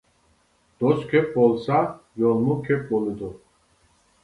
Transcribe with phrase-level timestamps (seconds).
[0.83, 1.79] دوست كۆپ بولسا،
[2.23, 3.33] يولمۇ كۆپ بولىدۇ.